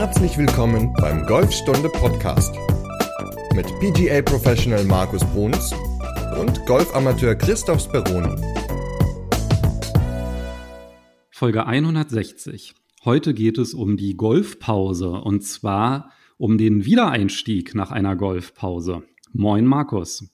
[0.00, 2.54] Herzlich willkommen beim Golfstunde Podcast
[3.52, 5.74] mit PGA Professional Markus Bruns
[6.40, 8.40] und Golfamateur Christoph Speroni.
[11.32, 12.76] Folge 160.
[13.04, 19.02] Heute geht es um die Golfpause und zwar um den Wiedereinstieg nach einer Golfpause.
[19.32, 20.32] Moin Markus.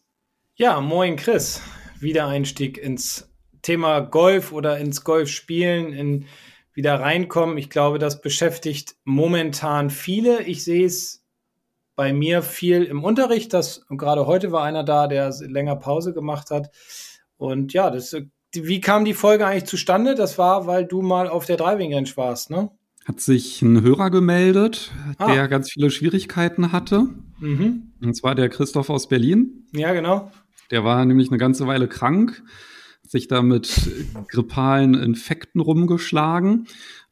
[0.56, 1.62] Ja, moin Chris.
[2.00, 6.26] Wiedereinstieg ins Thema Golf oder ins Golfspielen, in
[6.74, 7.56] wieder reinkommen.
[7.56, 10.42] Ich glaube, das beschäftigt momentan viele.
[10.42, 11.24] Ich sehe es
[11.96, 13.52] bei mir viel im Unterricht.
[13.52, 16.70] Das, gerade heute war einer da, der länger Pause gemacht hat.
[17.36, 18.16] Und ja, das,
[18.52, 20.14] wie kam die Folge eigentlich zustande?
[20.14, 22.70] Das war, weil du mal auf der Driving Range warst, ne?
[23.04, 25.30] Hat sich ein Hörer gemeldet, ah.
[25.30, 27.08] der ganz viele Schwierigkeiten hatte.
[27.38, 27.92] Mhm.
[28.02, 29.66] Und zwar der Christoph aus Berlin.
[29.72, 30.30] Ja, genau.
[30.70, 32.42] Der war nämlich eine ganze Weile krank,
[33.06, 33.90] sich da mit
[34.28, 36.66] grippalen Infekten rumgeschlagen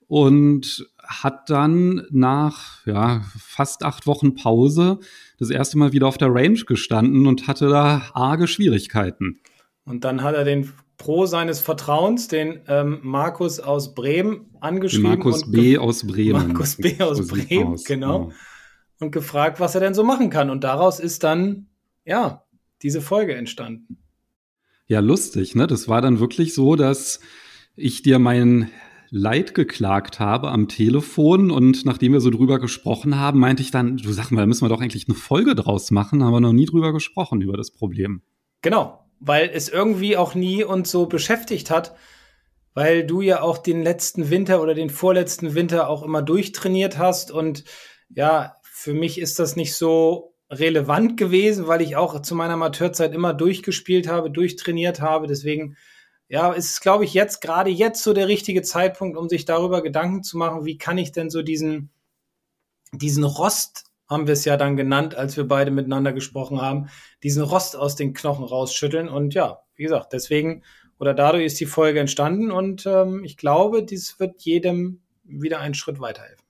[0.08, 4.98] und hat dann nach ja, fast acht Wochen Pause
[5.38, 9.40] das erste Mal wieder auf der Range gestanden und hatte da arge Schwierigkeiten.
[9.84, 15.10] Und dann hat er den Pro seines Vertrauens, den ähm, Markus aus Bremen, angeschrieben.
[15.10, 15.78] Den Markus B.
[15.78, 16.48] aus Bremen.
[16.48, 17.00] Markus B.
[17.00, 18.28] aus so Bremen, aus, genau.
[18.28, 18.34] Ja.
[19.00, 20.48] Und gefragt, was er denn so machen kann.
[20.48, 21.66] Und daraus ist dann,
[22.04, 22.44] ja,
[22.82, 23.98] diese Folge entstanden.
[24.92, 25.66] Ja, lustig, ne?
[25.66, 27.20] Das war dann wirklich so, dass
[27.76, 28.70] ich dir mein
[29.08, 33.96] Leid geklagt habe am Telefon und nachdem wir so drüber gesprochen haben, meinte ich dann,
[33.96, 36.52] du sag mal, da müssen wir doch eigentlich eine Folge draus machen, haben wir noch
[36.52, 38.20] nie drüber gesprochen, über das Problem.
[38.60, 41.96] Genau, weil es irgendwie auch nie uns so beschäftigt hat,
[42.74, 47.30] weil du ja auch den letzten Winter oder den vorletzten Winter auch immer durchtrainiert hast
[47.30, 47.64] und
[48.10, 53.14] ja, für mich ist das nicht so relevant gewesen, weil ich auch zu meiner Amateurzeit
[53.14, 55.26] immer durchgespielt habe, durchtrainiert habe.
[55.26, 55.76] Deswegen,
[56.28, 59.82] ja, ist es, glaube ich, jetzt, gerade jetzt so der richtige Zeitpunkt, um sich darüber
[59.82, 61.90] Gedanken zu machen, wie kann ich denn so diesen,
[62.92, 66.88] diesen Rost, haben wir es ja dann genannt, als wir beide miteinander gesprochen haben,
[67.22, 69.08] diesen Rost aus den Knochen rausschütteln.
[69.08, 70.62] Und ja, wie gesagt, deswegen
[70.98, 75.74] oder dadurch ist die Folge entstanden und ähm, ich glaube, dies wird jedem wieder einen
[75.74, 76.41] Schritt weiterhelfen.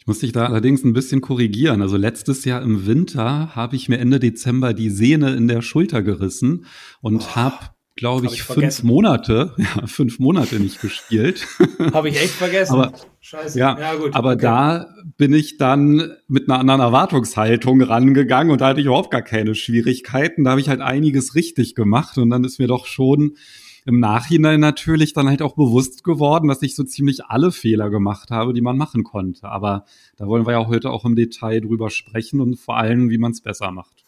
[0.00, 1.82] Ich muss dich da allerdings ein bisschen korrigieren.
[1.82, 6.02] Also letztes Jahr im Winter habe ich mir Ende Dezember die Sehne in der Schulter
[6.02, 6.64] gerissen
[7.02, 7.58] und oh, habe
[7.96, 11.46] glaube ich, ich fünf Monate, ja, fünf Monate nicht gespielt.
[11.92, 12.72] habe ich echt vergessen.
[12.72, 13.58] Aber, Scheiße.
[13.58, 14.14] Ja, ja gut.
[14.14, 14.42] Aber okay.
[14.42, 19.20] da bin ich dann mit einer anderen Erwartungshaltung rangegangen und da hatte ich überhaupt gar
[19.20, 20.44] keine Schwierigkeiten.
[20.44, 23.36] Da habe ich halt einiges richtig gemacht und dann ist mir doch schon
[23.84, 28.30] im Nachhinein natürlich dann halt auch bewusst geworden, dass ich so ziemlich alle Fehler gemacht
[28.30, 29.48] habe, die man machen konnte.
[29.48, 29.84] Aber
[30.16, 33.32] da wollen wir ja heute auch im Detail drüber sprechen und vor allem, wie man
[33.32, 34.04] es besser macht.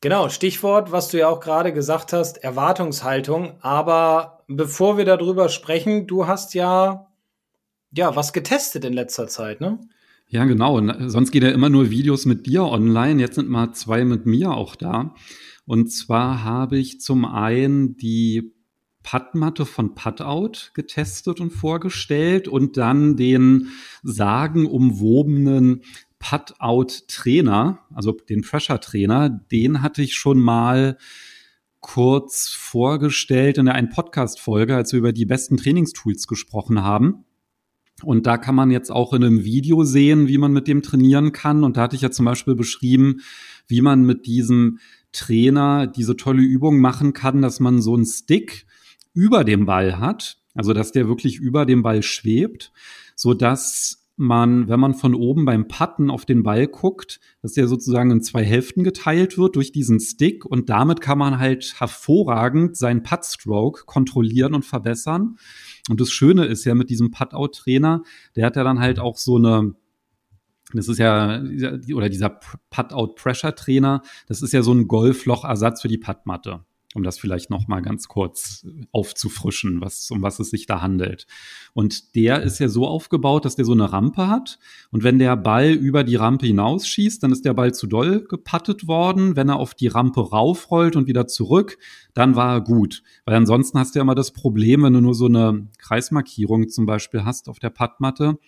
[0.00, 3.52] Genau, Stichwort, was du ja auch gerade gesagt hast, Erwartungshaltung.
[3.60, 7.08] Aber bevor wir darüber sprechen, du hast ja,
[7.94, 9.78] ja, was getestet in letzter Zeit, ne?
[10.26, 10.80] Ja, genau.
[11.08, 13.20] Sonst geht ja immer nur Videos mit dir online.
[13.20, 15.14] Jetzt sind mal zwei mit mir auch da.
[15.66, 18.54] Und zwar habe ich zum einen die
[19.02, 23.68] Puttmatte von Putout getestet und vorgestellt und dann den
[24.02, 25.82] sagenumwobenen
[26.18, 30.98] Putout-Trainer, also den Pressure-Trainer, den hatte ich schon mal
[31.80, 37.24] kurz vorgestellt in einer Podcast-Folge, als wir über die besten Trainingstools gesprochen haben.
[38.02, 41.32] Und da kann man jetzt auch in einem Video sehen, wie man mit dem trainieren
[41.32, 41.64] kann.
[41.64, 43.20] Und da hatte ich ja zum Beispiel beschrieben,
[43.66, 44.78] wie man mit diesem
[45.12, 48.66] Trainer diese tolle Übung machen kann, dass man so einen Stick
[49.12, 52.72] über dem Ball hat, also dass der wirklich über dem Ball schwebt,
[53.14, 57.66] so dass man, wenn man von oben beim Putten auf den Ball guckt, dass der
[57.66, 62.76] sozusagen in zwei Hälften geteilt wird durch diesen Stick und damit kann man halt hervorragend
[62.76, 65.38] seinen Putt-Stroke kontrollieren und verbessern.
[65.88, 68.02] Und das Schöne ist ja mit diesem Putt-Out-Trainer,
[68.36, 69.74] der hat ja dann halt auch so eine,
[70.74, 71.42] das ist ja,
[71.94, 76.60] oder dieser Putt-Out-Pressure-Trainer, das ist ja so ein Golfloch-Ersatz für die Puttmatte
[76.94, 81.26] um das vielleicht noch mal ganz kurz aufzufrischen, was, um was es sich da handelt.
[81.72, 84.58] Und der ist ja so aufgebaut, dass der so eine Rampe hat.
[84.90, 88.88] Und wenn der Ball über die Rampe hinausschießt, dann ist der Ball zu doll gepattet
[88.88, 89.36] worden.
[89.36, 91.78] Wenn er auf die Rampe raufrollt und wieder zurück,
[92.14, 93.02] dann war er gut.
[93.24, 96.86] Weil ansonsten hast du ja immer das Problem, wenn du nur so eine Kreismarkierung zum
[96.86, 98.38] Beispiel hast auf der Puttmatte,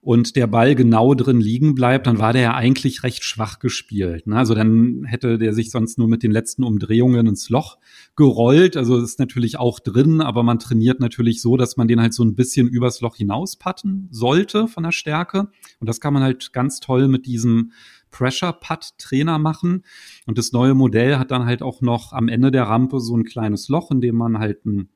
[0.00, 4.28] und der Ball genau drin liegen bleibt, dann war der ja eigentlich recht schwach gespielt.
[4.28, 4.36] Ne?
[4.36, 7.78] Also dann hätte der sich sonst nur mit den letzten Umdrehungen ins Loch
[8.14, 8.76] gerollt.
[8.76, 12.22] Also ist natürlich auch drin, aber man trainiert natürlich so, dass man den halt so
[12.22, 15.48] ein bisschen übers Loch hinauspatten sollte von der Stärke.
[15.80, 17.72] Und das kann man halt ganz toll mit diesem
[18.12, 19.84] Pressure Putt Trainer machen.
[20.26, 23.24] Und das neue Modell hat dann halt auch noch am Ende der Rampe so ein
[23.24, 24.90] kleines Loch, in dem man halt ein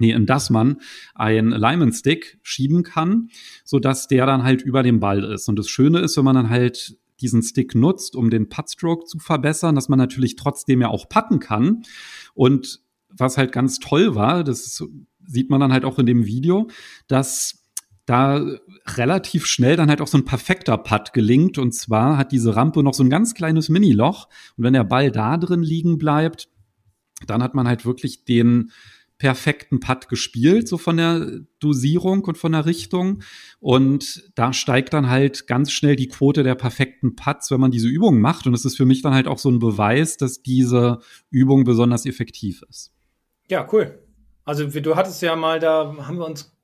[0.00, 0.78] nee, in das man
[1.14, 3.28] ein Alignment Stick schieben kann,
[3.64, 5.48] so dass der dann halt über dem Ball ist.
[5.48, 9.18] Und das Schöne ist, wenn man dann halt diesen Stick nutzt, um den Puttstroke zu
[9.18, 11.82] verbessern, dass man natürlich trotzdem ja auch putten kann.
[12.34, 12.80] Und
[13.10, 14.82] was halt ganz toll war, das
[15.26, 16.68] sieht man dann halt auch in dem Video,
[17.08, 17.60] dass
[18.06, 18.44] da
[18.96, 21.58] relativ schnell dann halt auch so ein perfekter Putt gelingt.
[21.58, 24.28] Und zwar hat diese Rampe noch so ein ganz kleines Mini-Loch.
[24.56, 26.48] Und wenn der Ball da drin liegen bleibt,
[27.26, 28.72] dann hat man halt wirklich den
[29.20, 33.22] perfekten Putt gespielt, so von der Dosierung und von der Richtung.
[33.60, 37.86] Und da steigt dann halt ganz schnell die Quote der perfekten Putts, wenn man diese
[37.86, 38.46] Übung macht.
[38.46, 42.06] Und es ist für mich dann halt auch so ein Beweis, dass diese Übung besonders
[42.06, 42.94] effektiv ist.
[43.48, 44.02] Ja, cool.
[44.44, 46.58] Also du hattest ja mal, da haben wir uns,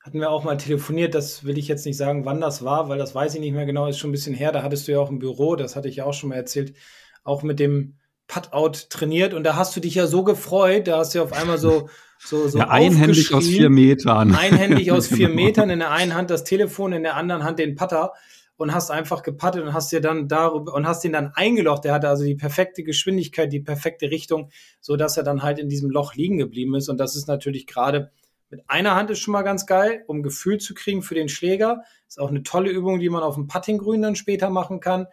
[0.00, 2.98] hatten wir auch mal telefoniert, das will ich jetzt nicht sagen, wann das war, weil
[2.98, 4.52] das weiß ich nicht mehr genau, ist schon ein bisschen her.
[4.52, 6.74] Da hattest du ja auch ein Büro, das hatte ich ja auch schon mal erzählt,
[7.24, 7.96] auch mit dem
[8.28, 11.32] Putt-Out trainiert und da hast du dich ja so gefreut, da hast du ja auf
[11.32, 11.88] einmal so
[12.20, 14.34] so, so ja, einhändig aus vier Metern.
[14.34, 15.42] Einhändig aus vier genau.
[15.42, 18.12] Metern, in der einen Hand das Telefon, in der anderen Hand den Putter
[18.56, 21.84] und hast einfach gepattet und hast dir dann darüber und hast ihn dann eingelocht.
[21.84, 24.50] Der hatte also die perfekte Geschwindigkeit, die perfekte Richtung,
[24.80, 26.88] so dass er dann halt in diesem Loch liegen geblieben ist.
[26.88, 28.10] Und das ist natürlich gerade
[28.50, 31.82] mit einer Hand ist schon mal ganz geil, um Gefühl zu kriegen für den Schläger.
[32.08, 35.06] Ist auch eine tolle Übung, die man auf dem Puttinggrün dann später machen kann.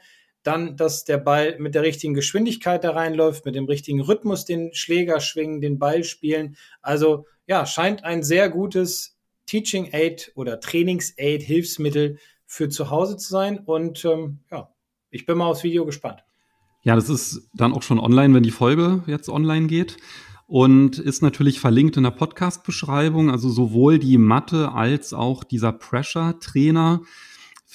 [0.46, 4.74] Dann, dass der Ball mit der richtigen Geschwindigkeit da reinläuft, mit dem richtigen Rhythmus den
[4.74, 6.56] Schläger schwingen, den Ball spielen.
[6.82, 13.18] Also ja, scheint ein sehr gutes Teaching Aid oder Trainings Aid Hilfsmittel für zu Hause
[13.18, 13.60] zu sein.
[13.60, 14.70] Und ähm, ja,
[15.10, 16.24] ich bin mal aufs Video gespannt.
[16.84, 19.98] Ja, das ist dann auch schon online, wenn die Folge jetzt online geht.
[20.48, 23.32] Und ist natürlich verlinkt in der Podcast-Beschreibung.
[23.32, 27.02] Also sowohl die Matte als auch dieser Pressure-Trainer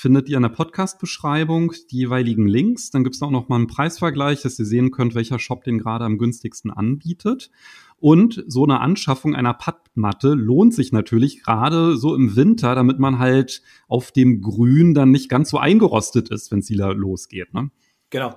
[0.01, 2.91] findet ihr in der Podcast-Beschreibung die jeweiligen Links.
[2.91, 5.79] Dann gibt es auch noch mal einen Preisvergleich, dass ihr sehen könnt, welcher Shop den
[5.79, 7.51] gerade am günstigsten anbietet.
[7.99, 13.19] Und so eine Anschaffung einer Pattmatte lohnt sich natürlich gerade so im Winter, damit man
[13.19, 17.53] halt auf dem Grün dann nicht ganz so eingerostet ist, wenn es wieder losgeht.
[17.53, 17.71] Ne?
[18.09, 18.35] Genau.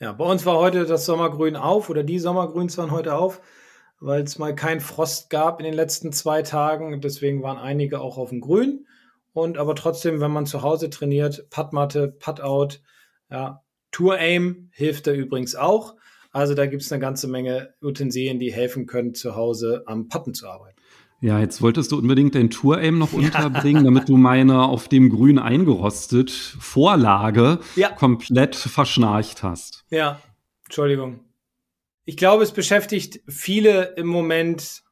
[0.00, 3.40] Ja, bei uns war heute das Sommergrün auf oder die Sommergrüns waren heute auf,
[4.00, 7.00] weil es mal keinen Frost gab in den letzten zwei Tagen.
[7.00, 8.84] Deswegen waren einige auch auf dem Grün.
[9.38, 12.80] Und aber trotzdem, wenn man zu Hause trainiert, Puttmatte, Putout,
[13.30, 15.94] ja, Tour Aim hilft da übrigens auch.
[16.32, 20.34] Also da gibt es eine ganze Menge Utensilien, die helfen können, zu Hause am Putten
[20.34, 20.76] zu arbeiten.
[21.20, 25.08] Ja, jetzt wolltest du unbedingt den Tour Aim noch unterbringen, damit du meine auf dem
[25.08, 27.90] Grün eingerostet Vorlage ja.
[27.90, 29.84] komplett verschnarcht hast.
[29.90, 30.20] Ja,
[30.64, 31.20] Entschuldigung.
[32.04, 34.82] Ich glaube, es beschäftigt viele im Moment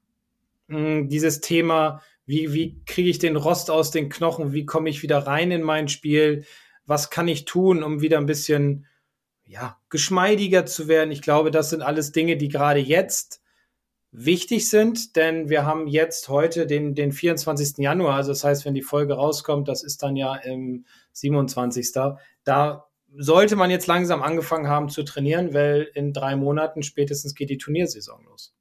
[0.68, 4.52] mh, hm, dieses Thema, wie, wie kriege ich den Rost aus den Knochen?
[4.52, 6.44] Wie komme ich wieder rein in mein Spiel?
[6.84, 8.86] Was kann ich tun, um wieder ein bisschen,
[9.44, 11.12] ja, geschmeidiger zu werden?
[11.12, 13.40] Ich glaube, das sind alles Dinge, die gerade jetzt
[14.10, 17.78] wichtig sind, denn wir haben jetzt heute den, den 24.
[17.78, 21.92] Januar, also das heißt, wenn die Folge rauskommt, das ist dann ja im 27.
[22.44, 22.86] Da
[23.16, 27.58] sollte man jetzt langsam angefangen haben zu trainieren, weil in drei Monaten spätestens geht die
[27.58, 28.54] Turniersaison los.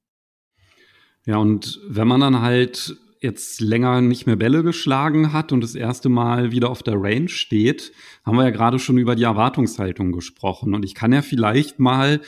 [1.26, 5.76] Ja, und wenn man dann halt jetzt länger nicht mehr Bälle geschlagen hat und das
[5.76, 7.92] erste Mal wieder auf der Range steht,
[8.24, 10.74] haben wir ja gerade schon über die Erwartungshaltung gesprochen.
[10.74, 12.22] Und ich kann ja vielleicht mal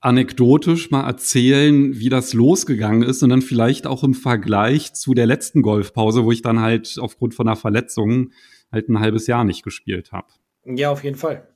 [0.00, 5.26] anekdotisch mal erzählen, wie das losgegangen ist und dann vielleicht auch im Vergleich zu der
[5.26, 8.32] letzten Golfpause, wo ich dann halt aufgrund von einer Verletzung
[8.72, 10.28] halt ein halbes Jahr nicht gespielt habe.
[10.64, 11.48] Ja, auf jeden Fall.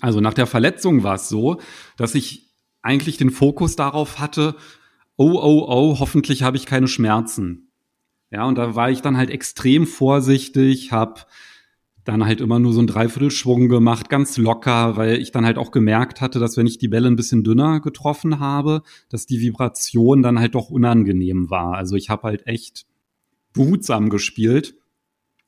[0.00, 1.60] Also nach der Verletzung war es so,
[1.96, 4.54] dass ich eigentlich den Fokus darauf hatte,
[5.18, 7.70] oh, oh, oh, hoffentlich habe ich keine Schmerzen.
[8.30, 11.22] Ja, und da war ich dann halt extrem vorsichtig, habe
[12.04, 15.72] dann halt immer nur so einen Dreiviertelschwung gemacht, ganz locker, weil ich dann halt auch
[15.72, 20.22] gemerkt hatte, dass wenn ich die Bälle ein bisschen dünner getroffen habe, dass die Vibration
[20.22, 21.74] dann halt doch unangenehm war.
[21.74, 22.86] Also ich habe halt echt
[23.52, 24.74] behutsam gespielt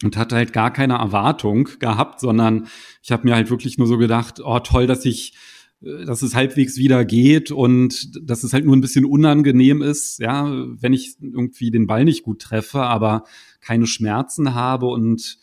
[0.02, 2.66] und hatte halt gar keine Erwartung gehabt, sondern
[3.02, 5.34] ich habe mir halt wirklich nur so gedacht, oh toll, dass ich
[5.80, 10.50] dass es halbwegs wieder geht und dass es halt nur ein bisschen unangenehm ist, ja,
[10.50, 13.24] wenn ich irgendwie den Ball nicht gut treffe, aber
[13.60, 15.38] keine Schmerzen habe und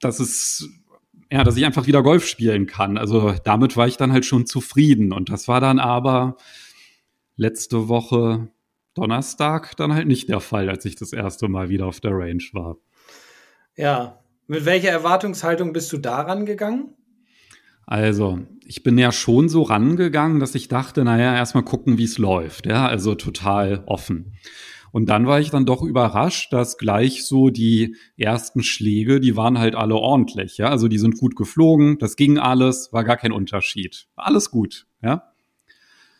[0.00, 0.68] dass es
[1.30, 2.98] ja, dass ich einfach wieder Golf spielen kann.
[2.98, 6.36] Also damit war ich dann halt schon zufrieden und das war dann aber
[7.36, 8.48] letzte Woche
[8.92, 12.42] Donnerstag dann halt nicht der Fall, als ich das erste Mal wieder auf der Range
[12.52, 12.76] war.
[13.76, 16.94] Ja, mit welcher Erwartungshaltung bist du daran gegangen?
[17.86, 22.18] Also, ich bin ja schon so rangegangen, dass ich dachte, naja, erstmal gucken, wie es
[22.18, 22.66] läuft.
[22.66, 24.34] Ja, also total offen.
[24.92, 29.58] Und dann war ich dann doch überrascht, dass gleich so die ersten Schläge, die waren
[29.58, 30.58] halt alle ordentlich.
[30.58, 34.06] Ja, also die sind gut geflogen, das ging alles, war gar kein Unterschied.
[34.16, 34.86] Alles gut.
[35.02, 35.32] Ja.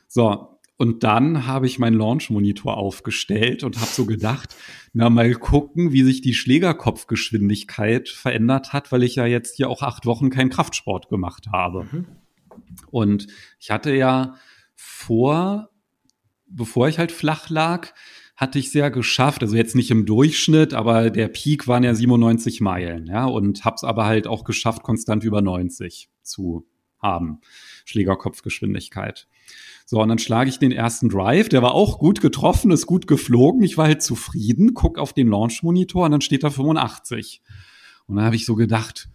[0.09, 0.52] So.
[0.83, 4.57] Und dann habe ich meinen Launch-Monitor aufgestellt und habe so gedacht,
[4.93, 9.83] na mal gucken, wie sich die Schlägerkopfgeschwindigkeit verändert hat, weil ich ja jetzt hier auch
[9.83, 11.87] acht Wochen keinen Kraftsport gemacht habe.
[11.89, 12.07] Mhm.
[12.91, 13.29] Und
[13.61, 14.35] ich hatte ja
[14.75, 15.71] vor,
[16.49, 17.93] bevor ich halt flach lag,
[18.35, 22.61] hatte ich sehr geschafft, also jetzt nicht im Durchschnitt, aber der Peak waren ja 97
[22.61, 26.67] Meilen, ja, und hab's aber halt auch geschafft, konstant über 90 zu
[27.01, 27.39] haben,
[27.85, 29.27] Schlägerkopfgeschwindigkeit.
[29.85, 33.07] So, und dann schlage ich den ersten Drive, der war auch gut getroffen, ist gut
[33.07, 37.43] geflogen, ich war halt zufrieden, guck auf den Launch-Monitor und dann steht da 85.
[38.07, 39.09] Und dann habe ich so gedacht,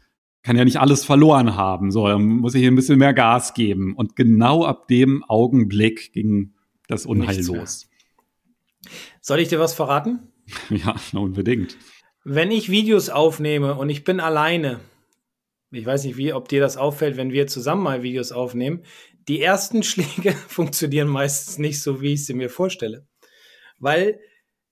[0.43, 3.53] kann ja nicht alles verloren haben, so, dann muss ich hier ein bisschen mehr Gas
[3.53, 3.95] geben.
[3.95, 6.53] Und genau ab dem Augenblick ging
[6.87, 7.89] das Unheil los.
[9.21, 10.19] Soll ich dir was verraten?
[10.69, 11.77] Ja, unbedingt.
[12.23, 14.79] Wenn ich Videos aufnehme und ich bin alleine,
[15.71, 18.83] ich weiß nicht, wie, ob dir das auffällt, wenn wir zusammen mal Videos aufnehmen,
[19.27, 23.05] die ersten Schläge funktionieren meistens nicht so, wie ich sie mir vorstelle.
[23.79, 24.19] Weil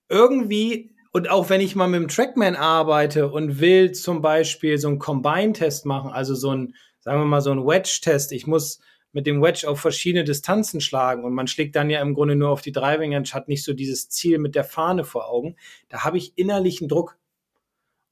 [0.10, 4.88] irgendwie, und auch wenn ich mal mit dem Trackman arbeite und will zum Beispiel so
[4.88, 8.80] einen Combine-Test machen, also so ein, sagen wir mal, so ein Wedge-Test, ich muss
[9.12, 12.50] mit dem Wedge auf verschiedene Distanzen schlagen und man schlägt dann ja im Grunde nur
[12.50, 15.56] auf die Driving Range, hat nicht so dieses Ziel mit der Fahne vor Augen.
[15.88, 17.18] Da habe ich innerlichen Druck.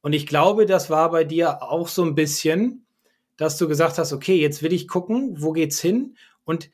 [0.03, 2.85] Und ich glaube, das war bei dir auch so ein bisschen,
[3.37, 6.17] dass du gesagt hast, okay, jetzt will ich gucken, wo geht's hin?
[6.43, 6.69] Und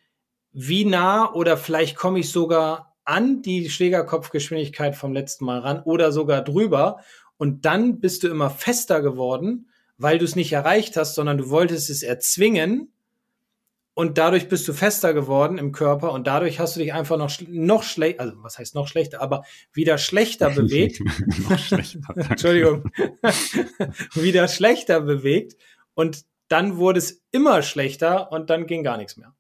[0.52, 6.12] wie nah oder vielleicht komme ich sogar an die Schlägerkopfgeschwindigkeit vom letzten Mal ran oder
[6.12, 7.02] sogar drüber.
[7.38, 9.70] Und dann bist du immer fester geworden,
[10.00, 12.92] weil du es nicht erreicht hast, sondern du wolltest es erzwingen
[14.00, 17.30] und dadurch bist du fester geworden im Körper und dadurch hast du dich einfach noch,
[17.50, 21.02] noch schlechter, also was heißt noch schlechter, aber wieder schlechter bewegt.
[21.58, 22.16] schlechter.
[22.16, 22.90] Entschuldigung.
[24.14, 25.58] wieder schlechter bewegt
[25.96, 29.36] und dann wurde es immer schlechter und dann ging gar nichts mehr.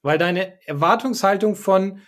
[0.00, 2.00] Weil deine Erwartungshaltung von,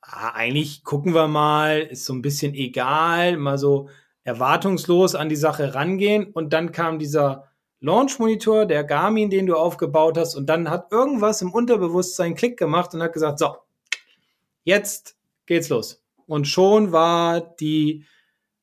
[0.00, 3.90] ah, eigentlich gucken wir mal, ist so ein bisschen egal, mal so
[4.24, 7.51] erwartungslos an die Sache rangehen und dann kam dieser
[7.82, 12.94] Launch-Monitor, der Garmin, den du aufgebaut hast, und dann hat irgendwas im Unterbewusstsein Klick gemacht
[12.94, 13.56] und hat gesagt, so,
[14.62, 16.02] jetzt geht's los.
[16.26, 18.06] Und schon war die,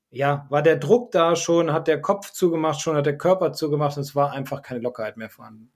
[0.09, 3.97] ja, war der Druck da schon, hat der Kopf zugemacht, schon hat der Körper zugemacht
[3.97, 5.69] und es war einfach keine Lockerheit mehr vorhanden.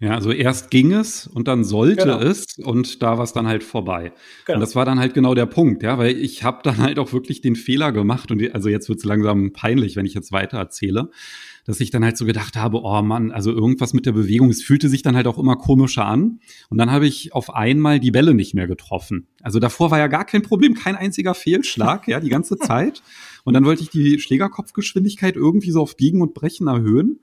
[0.00, 2.18] Ja, also erst ging es und dann sollte genau.
[2.18, 4.12] es und da war es dann halt vorbei.
[4.44, 4.56] Genau.
[4.56, 7.12] Und das war dann halt genau der Punkt, ja, weil ich habe dann halt auch
[7.12, 11.10] wirklich den Fehler gemacht und also jetzt wird's langsam peinlich, wenn ich jetzt weiter erzähle
[11.64, 14.62] dass ich dann halt so gedacht habe, oh Mann, also irgendwas mit der Bewegung, es
[14.62, 16.40] fühlte sich dann halt auch immer komischer an.
[16.68, 19.26] Und dann habe ich auf einmal die Bälle nicht mehr getroffen.
[19.42, 23.02] Also davor war ja gar kein Problem, kein einziger Fehlschlag, ja, die ganze Zeit.
[23.44, 27.20] Und dann wollte ich die Schlägerkopfgeschwindigkeit irgendwie so auf Biegen und Brechen erhöhen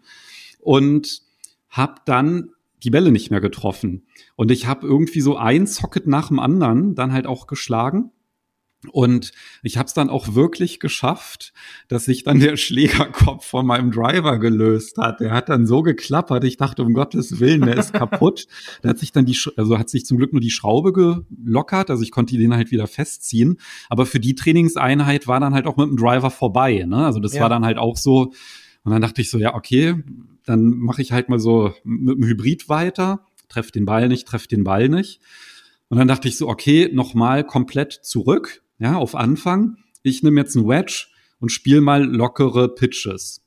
[0.59, 1.21] und
[1.69, 2.49] habe dann
[2.83, 4.07] die Bälle nicht mehr getroffen.
[4.35, 8.11] Und ich habe irgendwie so ein Socket nach dem anderen dann halt auch geschlagen.
[8.89, 11.53] Und ich habe es dann auch wirklich geschafft,
[11.87, 15.19] dass sich dann der Schlägerkopf von meinem Driver gelöst hat.
[15.19, 16.43] Der hat dann so geklappert.
[16.43, 18.47] Ich dachte, um Gottes Willen, der ist kaputt.
[18.83, 21.91] der hat sich dann die, also hat sich zum Glück nur die Schraube gelockert.
[21.91, 23.57] Also ich konnte den halt wieder festziehen.
[23.89, 26.83] Aber für die Trainingseinheit war dann halt auch mit dem Driver vorbei.
[26.87, 27.05] Ne?
[27.05, 27.41] Also das ja.
[27.41, 28.33] war dann halt auch so.
[28.83, 29.95] Und dann dachte ich so, ja, okay,
[30.45, 33.27] dann mache ich halt mal so mit dem Hybrid weiter.
[33.47, 35.19] Treff den Ball nicht, treff den Ball nicht.
[35.89, 39.77] Und dann dachte ich so, okay, nochmal komplett zurück ja, auf Anfang.
[40.03, 41.05] Ich nehme jetzt ein Wedge
[41.39, 43.41] und spiele mal lockere Pitches.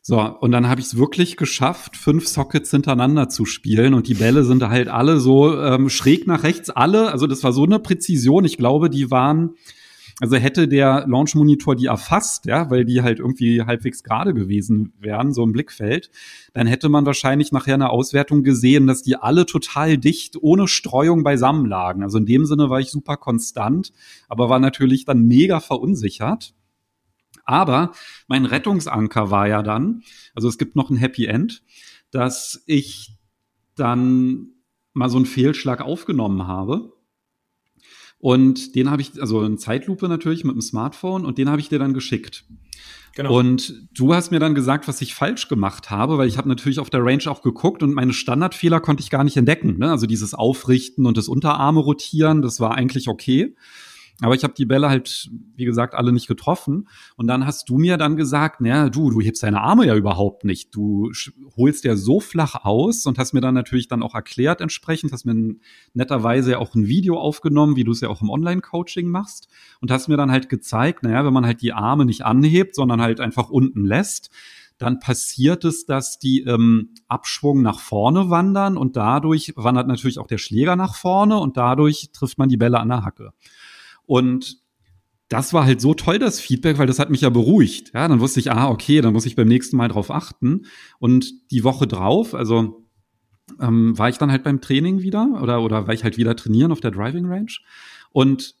[0.00, 4.14] So, und dann habe ich es wirklich geschafft, fünf Sockets hintereinander zu spielen und die
[4.14, 7.10] Bälle sind halt alle so ähm, schräg nach rechts, alle.
[7.10, 8.44] Also das war so eine Präzision.
[8.44, 9.54] Ich glaube, die waren
[10.20, 14.92] also hätte der Launch Monitor die erfasst, ja, weil die halt irgendwie halbwegs gerade gewesen
[15.00, 16.10] wären, so im Blickfeld,
[16.52, 21.24] dann hätte man wahrscheinlich nachher eine Auswertung gesehen, dass die alle total dicht, ohne Streuung
[21.24, 22.02] beisammen lagen.
[22.02, 23.92] Also in dem Sinne war ich super konstant,
[24.28, 26.54] aber war natürlich dann mega verunsichert.
[27.44, 27.92] Aber
[28.28, 30.02] mein Rettungsanker war ja dann,
[30.34, 31.62] also es gibt noch ein Happy End,
[32.10, 33.18] dass ich
[33.74, 34.52] dann
[34.92, 36.93] mal so einen Fehlschlag aufgenommen habe
[38.24, 41.68] und den habe ich, also in Zeitlupe natürlich mit dem Smartphone und den habe ich
[41.68, 42.46] dir dann geschickt.
[43.14, 43.38] Genau.
[43.38, 46.78] Und du hast mir dann gesagt, was ich falsch gemacht habe, weil ich habe natürlich
[46.78, 49.78] auf der Range auch geguckt und meine Standardfehler konnte ich gar nicht entdecken.
[49.78, 49.90] Ne?
[49.90, 53.56] Also dieses Aufrichten und das Unterarme rotieren, das war eigentlich okay.
[54.20, 56.88] Aber ich habe die Bälle halt, wie gesagt, alle nicht getroffen.
[57.16, 60.44] Und dann hast du mir dann gesagt, naja, du, du hebst deine Arme ja überhaupt
[60.44, 60.74] nicht.
[60.74, 61.10] Du
[61.56, 65.24] holst ja so flach aus und hast mir dann natürlich dann auch erklärt entsprechend, hast
[65.24, 65.56] mir
[65.94, 69.48] netterweise ja auch ein Video aufgenommen, wie du es ja auch im Online-Coaching machst
[69.80, 73.00] und hast mir dann halt gezeigt, naja, wenn man halt die Arme nicht anhebt, sondern
[73.00, 74.30] halt einfach unten lässt,
[74.78, 80.26] dann passiert es, dass die im Abschwung nach vorne wandern und dadurch wandert natürlich auch
[80.26, 83.32] der Schläger nach vorne und dadurch trifft man die Bälle an der Hacke.
[84.06, 84.58] Und
[85.28, 87.92] das war halt so toll, das Feedback, weil das hat mich ja beruhigt.
[87.94, 90.66] Ja, dann wusste ich, ah, okay, dann muss ich beim nächsten Mal drauf achten.
[90.98, 92.84] Und die Woche drauf, also
[93.60, 96.72] ähm, war ich dann halt beim Training wieder oder, oder war ich halt wieder trainieren
[96.72, 97.52] auf der Driving Range
[98.10, 98.54] und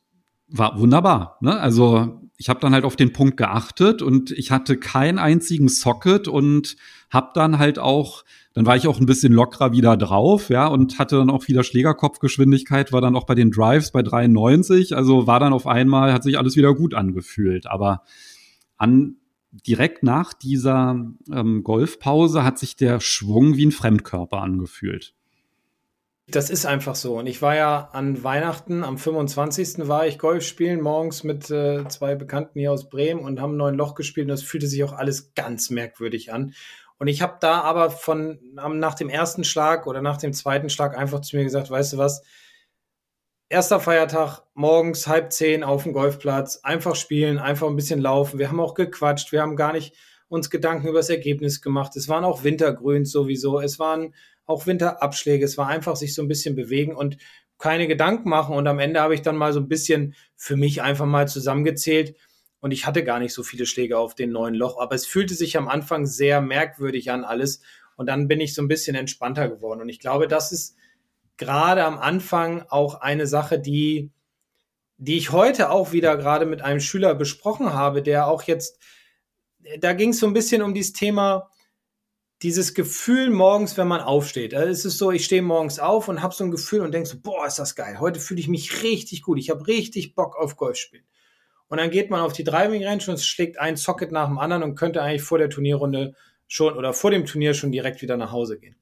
[0.48, 1.38] war wunderbar.
[1.40, 1.58] Ne?
[1.58, 6.28] Also ich habe dann halt auf den Punkt geachtet und ich hatte keinen einzigen Socket
[6.28, 6.76] und
[7.10, 8.24] habe dann halt auch,
[8.54, 11.62] dann war ich auch ein bisschen lockerer wieder drauf, ja, und hatte dann auch wieder
[11.62, 16.24] Schlägerkopfgeschwindigkeit, war dann auch bei den Drives bei 93, also war dann auf einmal, hat
[16.24, 17.66] sich alles wieder gut angefühlt.
[17.66, 18.02] Aber
[18.76, 19.16] an
[19.52, 25.14] direkt nach dieser ähm, Golfpause hat sich der Schwung wie ein Fremdkörper angefühlt.
[26.26, 27.18] Das ist einfach so.
[27.18, 29.86] Und ich war ja an Weihnachten, am 25.
[29.88, 33.74] war ich Golf spielen, morgens mit äh, zwei Bekannten hier aus Bremen und haben neun
[33.74, 34.24] Loch gespielt.
[34.24, 36.54] Und das fühlte sich auch alles ganz merkwürdig an.
[36.98, 40.96] Und ich habe da aber von nach dem ersten Schlag oder nach dem zweiten Schlag
[40.96, 42.22] einfach zu mir gesagt, weißt du was,
[43.50, 48.38] erster Feiertag, morgens halb zehn auf dem Golfplatz, einfach spielen, einfach ein bisschen laufen.
[48.38, 49.94] Wir haben auch gequatscht, wir haben gar nicht
[50.28, 51.94] uns Gedanken über das Ergebnis gemacht.
[51.96, 54.14] Es waren auch Wintergrüns sowieso, es waren
[54.46, 55.44] auch Winterabschläge.
[55.44, 57.16] Es war einfach sich so ein bisschen bewegen und
[57.58, 58.56] keine Gedanken machen.
[58.56, 62.16] Und am Ende habe ich dann mal so ein bisschen für mich einfach mal zusammengezählt.
[62.60, 65.34] Und ich hatte gar nicht so viele Schläge auf den neuen Loch, aber es fühlte
[65.34, 67.60] sich am Anfang sehr merkwürdig an alles.
[67.96, 69.80] Und dann bin ich so ein bisschen entspannter geworden.
[69.80, 70.76] Und ich glaube, das ist
[71.36, 74.10] gerade am Anfang auch eine Sache, die,
[74.96, 78.78] die ich heute auch wieder gerade mit einem Schüler besprochen habe, der auch jetzt,
[79.80, 81.50] da ging es so ein bisschen um dieses Thema,
[82.42, 84.54] dieses Gefühl morgens, wenn man aufsteht.
[84.54, 87.08] Also es ist so, ich stehe morgens auf und habe so ein Gefühl und denke
[87.08, 88.00] so, boah, ist das geil.
[88.00, 89.38] Heute fühle ich mich richtig gut.
[89.38, 91.04] Ich habe richtig Bock auf Golf spielen.
[91.68, 94.62] Und dann geht man auf die Driving Range und schlägt ein Socket nach dem anderen
[94.62, 96.14] und könnte eigentlich vor der Turnierrunde
[96.46, 98.76] schon oder vor dem Turnier schon direkt wieder nach Hause gehen.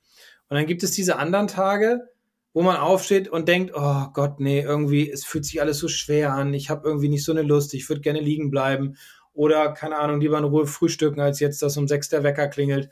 [0.48, 2.08] Und dann gibt es diese anderen Tage,
[2.52, 6.34] wo man aufsteht und denkt, oh Gott, nee, irgendwie, es fühlt sich alles so schwer
[6.34, 6.52] an.
[6.52, 7.72] Ich habe irgendwie nicht so eine Lust.
[7.74, 8.96] Ich würde gerne liegen bleiben.
[9.32, 12.90] Oder, keine Ahnung, lieber in Ruhe frühstücken, als jetzt, dass um sechs der Wecker klingelt.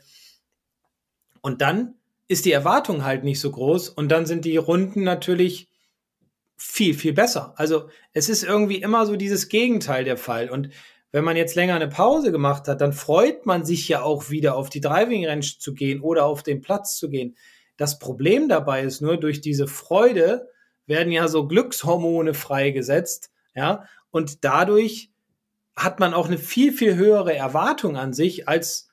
[1.41, 1.95] Und dann
[2.27, 5.69] ist die Erwartung halt nicht so groß und dann sind die Runden natürlich
[6.55, 7.53] viel, viel besser.
[7.57, 10.49] Also es ist irgendwie immer so dieses Gegenteil der Fall.
[10.49, 10.69] Und
[11.11, 14.55] wenn man jetzt länger eine Pause gemacht hat, dann freut man sich ja auch wieder
[14.55, 17.35] auf die Driving Range zu gehen oder auf den Platz zu gehen.
[17.77, 20.47] Das Problem dabei ist nur, durch diese Freude
[20.85, 25.11] werden ja so Glückshormone freigesetzt, ja, und dadurch
[25.75, 28.90] hat man auch eine viel, viel höhere Erwartung an sich, als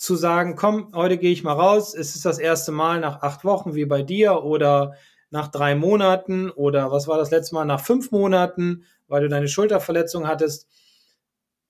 [0.00, 3.44] zu sagen, komm, heute gehe ich mal raus, es ist das erste Mal nach acht
[3.44, 4.94] Wochen wie bei dir oder
[5.28, 9.46] nach drei Monaten oder was war das letzte Mal, nach fünf Monaten, weil du deine
[9.46, 10.68] Schulterverletzung hattest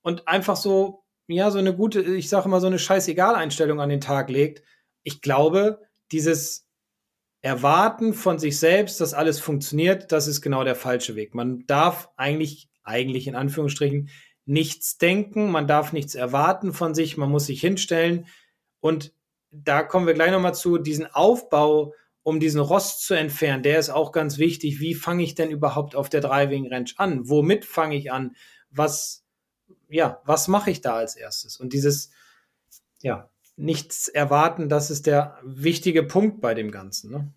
[0.02, 4.00] und einfach so, ja, so eine gute, ich sage mal, so eine Scheißegal-Einstellung an den
[4.00, 4.62] Tag legt.
[5.02, 5.80] Ich glaube,
[6.12, 6.68] dieses
[7.40, 11.34] Erwarten von sich selbst, dass alles funktioniert, das ist genau der falsche Weg.
[11.34, 14.08] Man darf eigentlich, eigentlich in Anführungsstrichen,
[14.50, 18.26] nichts denken, man darf nichts erwarten von sich, man muss sich hinstellen.
[18.80, 19.12] Und
[19.52, 23.90] da kommen wir gleich nochmal zu, diesen Aufbau, um diesen Rost zu entfernen, der ist
[23.90, 24.80] auch ganz wichtig.
[24.80, 27.28] Wie fange ich denn überhaupt auf der Driving Range an?
[27.28, 28.34] Womit fange ich an?
[28.70, 29.24] Was,
[29.88, 31.56] ja, was mache ich da als erstes?
[31.56, 32.10] Und dieses,
[33.02, 37.12] ja, nichts erwarten, das ist der wichtige Punkt bei dem Ganzen.
[37.12, 37.32] Ne?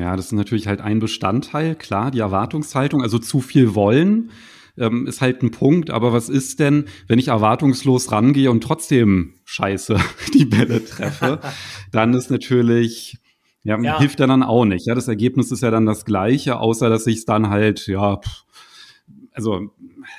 [0.00, 4.32] Ja, das ist natürlich halt ein Bestandteil, klar, die Erwartungshaltung, also zu viel wollen
[4.78, 5.90] ähm, ist halt ein Punkt.
[5.90, 9.98] Aber was ist denn, wenn ich erwartungslos rangehe und trotzdem scheiße
[10.34, 11.40] die Bälle treffe?
[11.92, 13.18] dann ist natürlich,
[13.62, 14.86] ja, ja, hilft ja dann auch nicht.
[14.86, 18.20] Ja, das Ergebnis ist ja dann das gleiche, außer dass ich es dann halt, ja,
[19.32, 19.70] also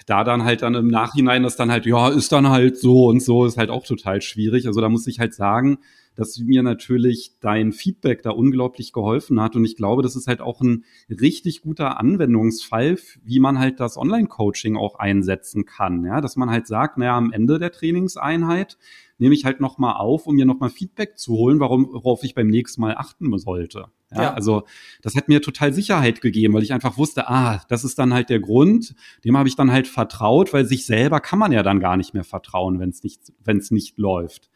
[0.06, 3.22] da dann halt dann im Nachhinein das dann halt, ja, ist dann halt so und
[3.22, 4.68] so, ist halt auch total schwierig.
[4.68, 5.80] Also da muss ich halt sagen,
[6.18, 9.56] dass mir natürlich dein Feedback da unglaublich geholfen hat.
[9.56, 13.98] Und ich glaube, das ist halt auch ein richtig guter Anwendungsfall, wie man halt das
[13.98, 16.04] Online-Coaching auch einsetzen kann.
[16.04, 18.78] Ja, dass man halt sagt, naja, am Ende der Trainingseinheit
[19.20, 22.48] nehme ich halt nochmal auf, um mir nochmal Feedback zu holen, warum, worauf ich beim
[22.48, 23.86] nächsten Mal achten sollte.
[24.12, 24.64] Ja, ja, Also
[25.02, 28.30] das hat mir total Sicherheit gegeben, weil ich einfach wusste, ah, das ist dann halt
[28.30, 31.80] der Grund, dem habe ich dann halt vertraut, weil sich selber kann man ja dann
[31.80, 34.50] gar nicht mehr vertrauen, wenn es nicht, wenn es nicht läuft.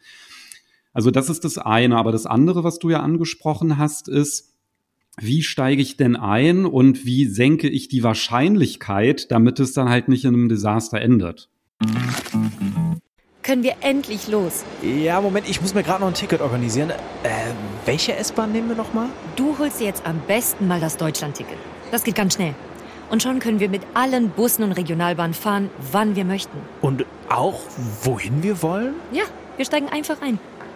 [0.92, 1.96] Also das ist das eine.
[1.96, 4.52] Aber das andere, was du ja angesprochen hast, ist,
[5.20, 10.08] wie steige ich denn ein und wie senke ich die Wahrscheinlichkeit, damit es dann halt
[10.08, 11.48] nicht in einem Desaster endet?
[13.42, 14.64] Können wir endlich los?
[14.82, 16.90] Ja, Moment, ich muss mir gerade noch ein Ticket organisieren.
[16.90, 16.94] Äh,
[17.84, 19.08] welche S-Bahn nehmen wir nochmal?
[19.36, 21.58] Du holst dir jetzt am besten mal das Deutschland-Ticket.
[21.90, 22.54] Das geht ganz schnell.
[23.10, 26.56] Und schon können wir mit allen Bussen und Regionalbahnen fahren, wann wir möchten.
[26.80, 27.60] Und auch
[28.02, 28.94] wohin wir wollen?
[29.12, 29.24] Ja,
[29.58, 30.38] Wir steigen einfach ein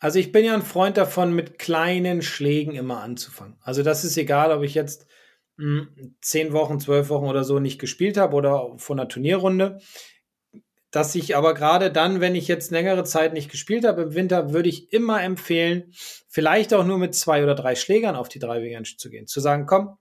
[0.00, 3.56] Also ich bin ja ein Freund davon, mit kleinen Schlägen immer anzufangen.
[3.60, 5.06] Also das ist egal, ob ich jetzt
[5.58, 9.78] mh, hm, zehn Wochen, zwölf Wochen oder so nicht gespielt habe oder von einer Turnierrunde.
[10.90, 14.52] Dass ich aber gerade dann, wenn ich jetzt längere Zeit nicht gespielt habe im Winter,
[14.52, 15.92] würde ich immer empfehlen,
[16.28, 19.26] vielleicht auch nur mit zwei oder drei Schlägern auf die drei Range zu gehen.
[19.26, 19.98] Zu sagen, komm,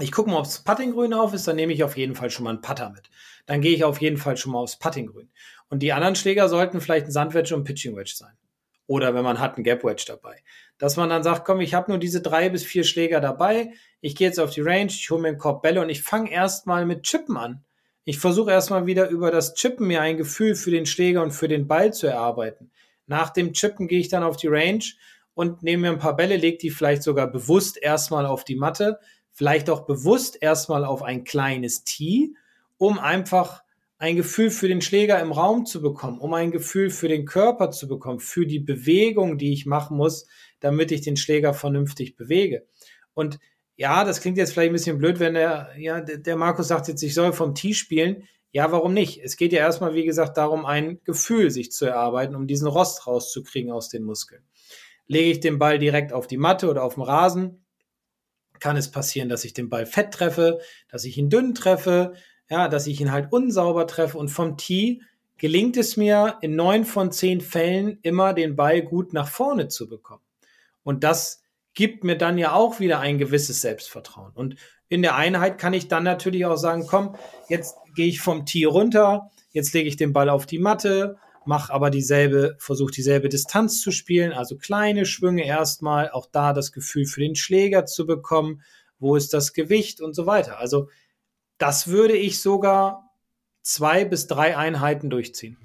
[0.00, 2.44] ich gucke mal, ob das Puttinggrün auf ist, dann nehme ich auf jeden Fall schon
[2.44, 3.08] mal einen Putter mit.
[3.46, 5.30] Dann gehe ich auf jeden Fall schon mal aufs Puttinggrün.
[5.70, 8.36] Und die anderen Schläger sollten vielleicht ein Sandwedge und ein Pitching Wedge sein.
[8.88, 10.42] Oder wenn man hat, ein Gap Wedge dabei.
[10.78, 13.72] Dass man dann sagt, komm, ich habe nur diese drei bis vier Schläger dabei.
[14.00, 16.32] Ich gehe jetzt auf die Range, ich hole mir einen Korb Bälle und ich fange
[16.32, 17.64] erstmal mit Chippen an.
[18.04, 21.48] Ich versuche erstmal wieder über das Chippen mir ein Gefühl für den Schläger und für
[21.48, 22.70] den Ball zu erarbeiten.
[23.06, 24.84] Nach dem Chippen gehe ich dann auf die Range
[25.34, 28.98] und nehme mir ein paar Bälle, lege die vielleicht sogar bewusst erstmal auf die Matte,
[29.30, 32.34] vielleicht auch bewusst erstmal auf ein kleines Tee,
[32.78, 33.62] um einfach
[33.98, 37.70] ein Gefühl für den Schläger im Raum zu bekommen, um ein Gefühl für den Körper
[37.70, 40.26] zu bekommen, für die Bewegung, die ich machen muss,
[40.60, 42.66] damit ich den Schläger vernünftig bewege.
[43.12, 43.38] Und
[43.76, 47.02] ja, das klingt jetzt vielleicht ein bisschen blöd, wenn der, ja, der Markus sagt jetzt,
[47.02, 48.28] ich soll vom Tee spielen.
[48.50, 49.20] Ja, warum nicht?
[49.22, 53.06] Es geht ja erstmal, wie gesagt, darum, ein Gefühl sich zu erarbeiten, um diesen Rost
[53.06, 54.42] rauszukriegen aus den Muskeln.
[55.06, 57.64] Lege ich den Ball direkt auf die Matte oder auf den Rasen,
[58.58, 62.14] kann es passieren, dass ich den Ball fett treffe, dass ich ihn dünn treffe,
[62.50, 65.02] ja, dass ich ihn halt unsauber treffe und vom Tee
[65.36, 69.88] gelingt es mir in neun von zehn Fällen immer den Ball gut nach vorne zu
[69.88, 70.22] bekommen.
[70.82, 71.42] Und das
[71.74, 74.32] gibt mir dann ja auch wieder ein gewisses Selbstvertrauen.
[74.34, 74.56] Und
[74.88, 77.14] in der Einheit kann ich dann natürlich auch sagen, komm,
[77.48, 81.72] jetzt gehe ich vom Tee runter, jetzt lege ich den Ball auf die Matte, mache
[81.72, 87.06] aber dieselbe, versuche dieselbe Distanz zu spielen, also kleine Schwünge erstmal, auch da das Gefühl
[87.06, 88.62] für den Schläger zu bekommen,
[88.98, 90.58] wo ist das Gewicht und so weiter.
[90.58, 90.88] Also
[91.58, 93.10] das würde ich sogar
[93.62, 95.56] zwei bis drei Einheiten durchziehen.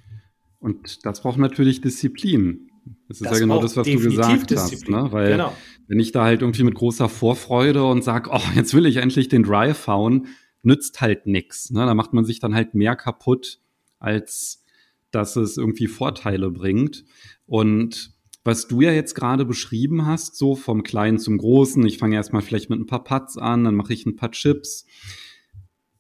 [0.60, 2.70] Und das braucht natürlich Disziplin.
[3.08, 4.96] Das ist das ja genau das, was du gesagt Disziplin.
[4.96, 5.06] hast.
[5.06, 5.12] Ne?
[5.12, 5.56] Weil genau.
[5.88, 9.30] wenn ich da halt irgendwie mit großer Vorfreude und sage, oh, jetzt will ich endlich
[9.30, 10.28] den Drive hauen,
[10.64, 11.70] nützt halt nichts.
[11.72, 11.86] Ne?
[11.86, 13.60] Da macht man sich dann halt mehr kaputt,
[14.00, 14.64] als
[15.12, 17.06] dass es irgendwie Vorteile bringt.
[17.46, 22.16] Und was du ja jetzt gerade beschrieben hast, so vom Kleinen zum Großen, ich fange
[22.16, 24.86] erstmal vielleicht mit ein paar Putts an, dann mache ich ein paar Chips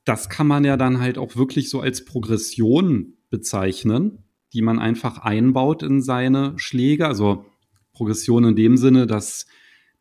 [0.06, 5.20] das kann man ja dann halt auch wirklich so als Progression bezeichnen, die man einfach
[5.20, 7.08] einbaut in seine Schläge.
[7.08, 7.46] Also
[7.94, 9.46] Progression in dem Sinne, dass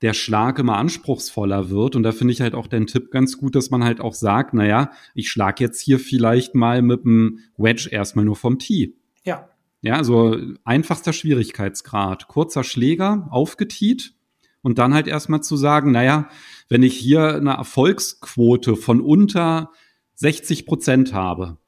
[0.02, 1.94] der Schlag immer anspruchsvoller wird.
[1.94, 4.52] Und da finde ich halt auch den Tipp ganz gut, dass man halt auch sagt,
[4.52, 8.96] naja, ich schlag jetzt hier vielleicht mal mit dem Wedge erstmal nur vom Tee.
[9.24, 9.48] Ja.
[9.80, 12.28] Ja, also einfachster Schwierigkeitsgrad.
[12.28, 14.14] Kurzer Schläger, aufgetiet
[14.62, 16.28] und dann halt erstmal zu sagen, naja,
[16.68, 19.70] wenn ich hier eine Erfolgsquote von unter
[20.14, 21.58] 60 Prozent habe,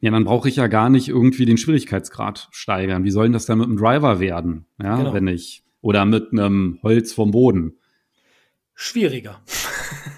[0.00, 3.04] ja, dann brauche ich ja gar nicht irgendwie den Schwierigkeitsgrad steigern.
[3.04, 4.66] Wie soll denn das dann mit einem Driver werden?
[4.80, 5.14] Ja, genau.
[5.14, 7.78] wenn ich, oder mit einem Holz vom Boden.
[8.74, 9.40] Schwieriger.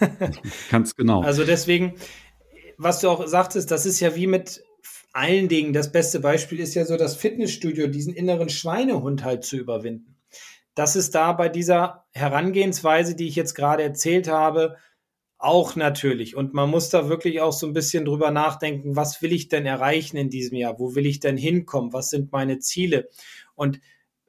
[0.71, 1.23] Ganz genau.
[1.23, 1.95] Also deswegen,
[2.77, 4.63] was du auch sagtest, das ist ja wie mit
[5.13, 5.73] allen Dingen.
[5.73, 10.17] Das beste Beispiel ist ja so das Fitnessstudio, diesen inneren Schweinehund halt zu überwinden.
[10.75, 14.77] Das ist da bei dieser Herangehensweise, die ich jetzt gerade erzählt habe,
[15.39, 16.37] auch natürlich.
[16.37, 19.67] Und man muss da wirklich auch so ein bisschen drüber nachdenken, was will ich denn
[19.67, 20.79] erreichen in diesem Jahr?
[20.79, 21.93] Wo will ich denn hinkommen?
[21.93, 23.09] Was sind meine Ziele?
[23.55, 23.81] Und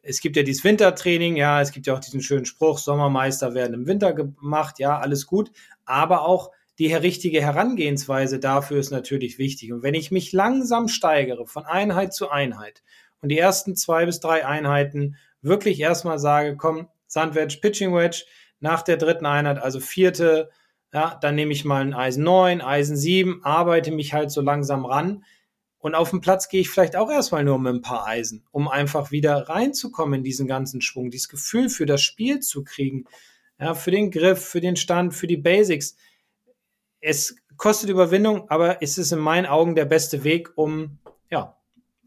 [0.02, 3.74] es gibt ja dieses Wintertraining, ja, es gibt ja auch diesen schönen Spruch, Sommermeister werden
[3.74, 5.52] im Winter gemacht, ja, alles gut.
[5.86, 9.74] Aber auch die richtige Herangehensweise dafür ist natürlich wichtig.
[9.74, 12.84] Und wenn ich mich langsam steigere von Einheit zu Einheit
[13.22, 18.24] und die ersten zwei bis drei Einheiten wirklich erstmal sage, komm, Sandwedge, Pitching Wedge,
[18.62, 20.50] nach der dritten Einheit, also vierte,
[20.94, 24.86] ja, dann nehme ich mal ein Eisen 9, Eisen 7, arbeite mich halt so langsam
[24.86, 25.24] ran.
[25.78, 28.68] Und auf dem Platz gehe ich vielleicht auch erstmal nur mit ein paar Eisen, um
[28.68, 33.06] einfach wieder reinzukommen in diesen ganzen Schwung, dieses Gefühl für das Spiel zu kriegen.
[33.60, 35.96] Ja, für den Griff, für den Stand, für die Basics.
[37.00, 41.00] Es kostet Überwindung, aber es ist in meinen Augen der beste Weg, um
[41.32, 41.56] ja,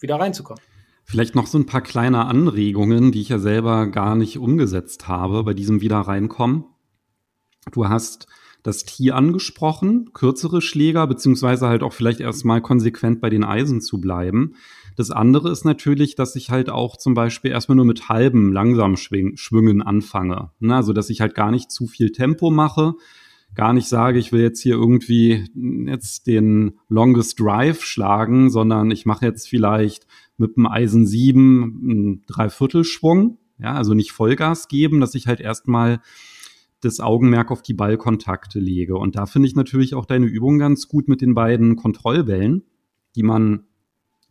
[0.01, 0.63] wieder reinzukommen.
[1.05, 5.45] Vielleicht noch so ein paar kleine Anregungen, die ich ja selber gar nicht umgesetzt habe
[5.45, 6.65] bei diesem Wieder reinkommen.
[7.71, 8.27] Du hast
[8.63, 14.01] das Tee angesprochen, kürzere Schläger, beziehungsweise halt auch vielleicht erstmal konsequent bei den Eisen zu
[14.01, 14.55] bleiben.
[14.97, 18.97] Das andere ist natürlich, dass ich halt auch zum Beispiel erstmal nur mit halben langsam
[18.97, 20.51] Schwingen anfange.
[20.61, 20.77] Ne?
[20.77, 22.95] Also, dass ich halt gar nicht zu viel Tempo mache,
[23.55, 25.45] gar nicht sage, ich will jetzt hier irgendwie
[25.87, 32.23] jetzt den Longest Drive schlagen, sondern ich mache jetzt vielleicht mit dem Eisen 7 einen
[32.27, 33.39] Dreiviertelschwung.
[33.59, 36.01] Ja, also nicht Vollgas geben, dass ich halt erstmal
[36.83, 38.97] das Augenmerk auf die Ballkontakte lege.
[38.97, 42.65] Und da finde ich natürlich auch deine Übung ganz gut mit den beiden Kontrollbällen,
[43.17, 43.65] die man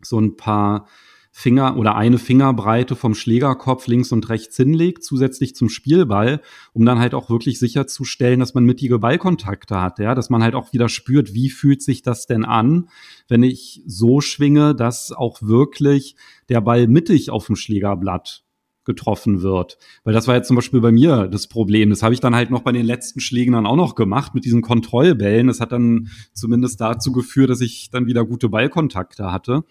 [0.01, 0.87] so ein paar
[1.33, 6.41] Finger oder eine Fingerbreite vom Schlägerkopf links und rechts hinlegt, zusätzlich zum Spielball,
[6.73, 10.55] um dann halt auch wirklich sicherzustellen, dass man mittige Ballkontakte hat, ja, dass man halt
[10.55, 12.89] auch wieder spürt, wie fühlt sich das denn an,
[13.29, 16.17] wenn ich so schwinge, dass auch wirklich
[16.49, 18.43] der Ball mittig auf dem Schlägerblatt
[18.91, 19.77] getroffen wird.
[20.03, 21.89] Weil das war jetzt zum Beispiel bei mir das Problem.
[21.89, 24.45] Das habe ich dann halt noch bei den letzten Schlägen dann auch noch gemacht mit
[24.45, 25.47] diesen Kontrollbällen.
[25.47, 29.63] Das hat dann zumindest dazu geführt, dass ich dann wieder gute Ballkontakte hatte.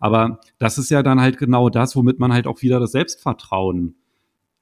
[0.00, 3.94] Aber das ist ja dann halt genau das, womit man halt auch wieder das Selbstvertrauen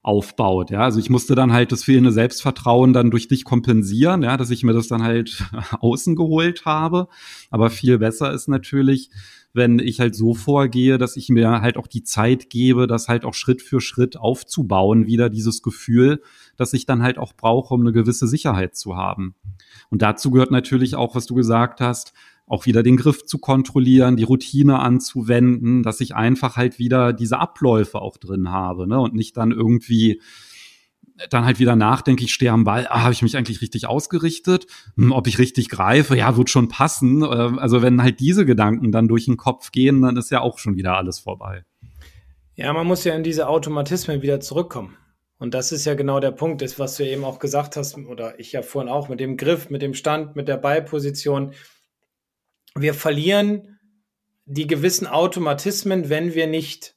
[0.03, 0.71] aufbaut.
[0.71, 4.49] Ja, also ich musste dann halt das fehlende Selbstvertrauen dann durch dich kompensieren, ja, dass
[4.49, 5.43] ich mir das dann halt
[5.79, 7.07] außen geholt habe.
[7.51, 9.09] Aber viel besser ist natürlich,
[9.53, 13.25] wenn ich halt so vorgehe, dass ich mir halt auch die Zeit gebe, das halt
[13.25, 16.21] auch Schritt für Schritt aufzubauen, wieder dieses Gefühl,
[16.57, 19.35] dass ich dann halt auch brauche, um eine gewisse Sicherheit zu haben.
[19.89, 22.13] Und dazu gehört natürlich auch, was du gesagt hast,
[22.47, 27.39] auch wieder den Griff zu kontrollieren, die Routine anzuwenden, dass ich einfach halt wieder diese
[27.39, 28.99] Abläufe auch drin habe ne?
[28.99, 30.21] und nicht dann irgendwie
[31.29, 34.67] dann halt wieder nachdenke, ich stehe am Ball, ah, habe ich mich eigentlich richtig ausgerichtet?
[34.95, 36.17] Hm, ob ich richtig greife?
[36.17, 37.23] Ja, wird schon passen.
[37.23, 40.59] Ähm, also wenn halt diese Gedanken dann durch den Kopf gehen, dann ist ja auch
[40.59, 41.63] schon wieder alles vorbei.
[42.55, 44.97] Ja, man muss ja in diese Automatismen wieder zurückkommen.
[45.37, 48.39] Und das ist ja genau der Punkt, ist, was du eben auch gesagt hast, oder
[48.39, 51.53] ich ja vorhin auch, mit dem Griff, mit dem Stand, mit der Ballposition
[52.75, 53.79] wir verlieren
[54.45, 56.95] die gewissen Automatismen, wenn wir nicht,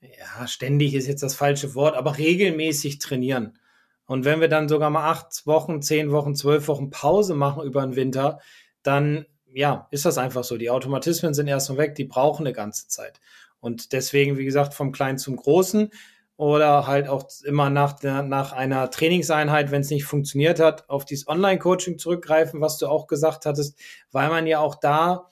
[0.00, 3.58] ja, ständig ist jetzt das falsche Wort, aber regelmäßig trainieren.
[4.06, 7.82] Und wenn wir dann sogar mal acht Wochen, zehn Wochen, zwölf Wochen Pause machen über
[7.82, 8.40] den Winter,
[8.82, 10.56] dann ja, ist das einfach so.
[10.56, 13.20] Die Automatismen sind erstmal weg, die brauchen eine ganze Zeit.
[13.60, 15.90] Und deswegen, wie gesagt, vom Kleinen zum Großen
[16.36, 21.04] oder halt auch immer nach, der, nach einer Trainingseinheit, wenn es nicht funktioniert hat, auf
[21.04, 23.78] dieses Online-Coaching zurückgreifen, was du auch gesagt hattest,
[24.12, 25.28] weil man ja auch da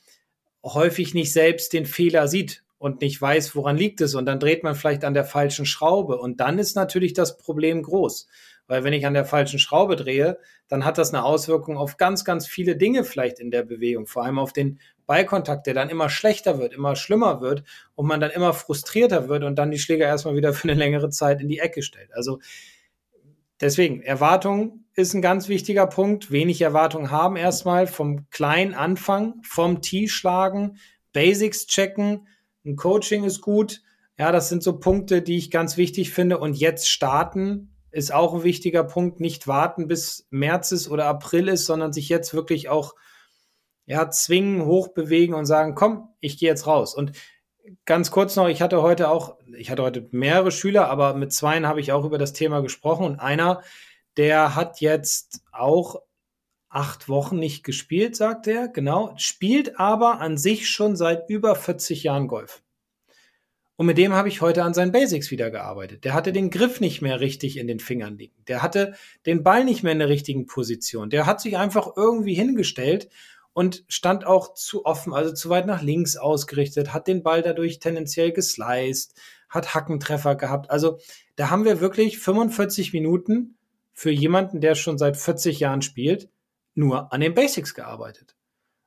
[0.65, 4.15] häufig nicht selbst den Fehler sieht und nicht weiß, woran liegt es.
[4.15, 6.19] Und dann dreht man vielleicht an der falschen Schraube.
[6.19, 8.29] Und dann ist natürlich das Problem groß.
[8.69, 12.25] Weil wenn ich an der falschen Schraube drehe, dann hat das eine Auswirkung auf ganz,
[12.25, 16.09] ganz viele Dinge vielleicht in der Bewegung, vor allem auf den Ballkontakt, der dann immer
[16.09, 17.63] schlechter wird, immer schlimmer wird
[17.95, 21.11] und man dann immer frustrierter wird und dann die Schläger erstmal wieder für eine längere
[21.11, 22.13] Zeit in die Ecke stellt.
[22.13, 22.41] Also
[23.61, 26.33] deswegen, Erwartung ist ein ganz wichtiger Punkt.
[26.33, 30.79] Wenig Erwartung haben erstmal vom kleinen Anfang, vom Tee schlagen,
[31.13, 32.27] Basics checken,
[32.67, 33.83] ein Coaching ist gut.
[34.19, 36.39] Ja, das sind so Punkte, die ich ganz wichtig finde.
[36.39, 39.21] Und jetzt starten ist auch ein wichtiger Punkt.
[39.21, 42.95] Nicht warten bis März ist oder April ist, sondern sich jetzt wirklich auch
[43.87, 46.95] ja, zwingen, hochbewegen und sagen, komm, ich gehe jetzt raus.
[46.95, 47.13] Und
[47.85, 51.67] ganz kurz noch, ich hatte heute auch, ich hatte heute mehrere Schüler, aber mit zweien
[51.67, 53.63] habe ich auch über das Thema gesprochen und einer,
[54.17, 56.03] der hat jetzt auch
[56.77, 62.03] acht Wochen nicht gespielt, sagt er, genau, spielt aber an sich schon seit über 40
[62.03, 62.63] Jahren Golf.
[63.77, 66.05] Und mit dem habe ich heute an seinen Basics wieder gearbeitet.
[66.05, 68.37] Der hatte den Griff nicht mehr richtig in den Fingern liegen.
[68.47, 71.09] Der hatte den Ball nicht mehr in der richtigen Position.
[71.09, 73.09] Der hat sich einfach irgendwie hingestellt
[73.55, 77.79] und stand auch zu offen, also zu weit nach links ausgerichtet, hat den Ball dadurch
[77.79, 79.15] tendenziell gesliced,
[79.49, 80.71] hat Hackentreffer gehabt.
[80.71, 80.99] Also
[81.37, 83.57] da haben wir wirklich 45 Minuten
[83.95, 86.29] für jemanden, der schon seit 40 Jahren spielt,
[86.77, 88.37] nur an den Basics gearbeitet.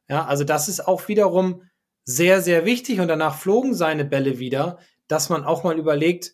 [0.08, 1.64] Ja, also das ist auch wiederum
[2.04, 6.34] sehr, sehr wichtig und danach flogen seine Bälle wieder, dass man auch mal überlegt,